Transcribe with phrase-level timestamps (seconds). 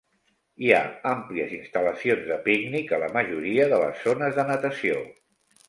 [0.63, 0.79] Hi ha
[1.09, 5.01] àmplies instal·lacions de pícnic a la majoria de les zones de natació.